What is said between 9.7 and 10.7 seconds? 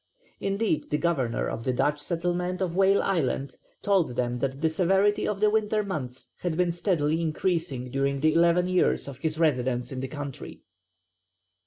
in the country.